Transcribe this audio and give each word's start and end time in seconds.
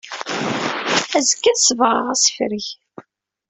Azekka 1.17 1.47
ad 1.51 1.57
sebɣeɣ 1.59 2.05
asefreg. 2.13 2.65